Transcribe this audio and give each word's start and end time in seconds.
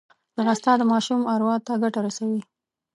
ځغاسته 0.35 0.71
د 0.77 0.83
ماشوم 0.91 1.21
اروا 1.33 1.55
ته 1.65 1.73
ګټه 1.83 1.99
رسوي 2.07 2.41